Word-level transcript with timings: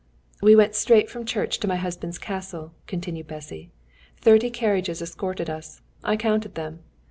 "We 0.41 0.55
went 0.55 0.73
straight 0.73 1.11
from 1.11 1.25
church 1.25 1.59
to 1.59 1.67
my 1.67 1.75
husband's 1.75 2.17
castle," 2.17 2.73
continued 2.87 3.27
Bessy. 3.27 3.69
"Thirty 4.17 4.49
carriages 4.49 4.99
escorted 4.99 5.47
us. 5.47 5.83
I 6.03 6.17
counted 6.17 6.55
them. 6.55 6.79